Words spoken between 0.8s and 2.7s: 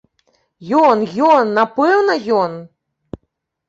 Ён, ён, напэўна, ён!